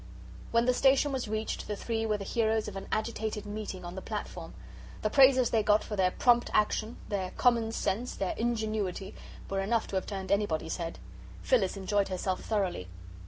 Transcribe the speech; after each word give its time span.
When 0.49 0.65
the 0.65 0.73
station 0.73 1.11
was 1.11 1.27
reached, 1.27 1.67
the 1.67 1.75
three 1.75 2.07
were 2.07 2.17
the 2.17 2.23
heroes 2.23 2.67
of 2.67 2.75
an 2.75 2.87
agitated 2.91 3.45
meeting 3.45 3.85
on 3.85 3.93
the 3.93 4.01
platform. 4.01 4.55
The 5.03 5.11
praises 5.11 5.51
they 5.51 5.61
got 5.61 5.83
for 5.83 5.95
their 5.95 6.09
"prompt 6.09 6.49
action," 6.55 6.97
their 7.09 7.29
"common 7.37 7.71
sense," 7.71 8.15
their 8.15 8.33
"ingenuity," 8.35 9.13
were 9.47 9.59
enough 9.61 9.85
to 9.89 9.97
have 9.97 10.07
turned 10.07 10.31
anybody's 10.31 10.77
head. 10.77 10.97
Phyllis 11.43 11.77
enjoyed 11.77 12.07
herself 12.07 12.41
thoroughly. 12.41 12.87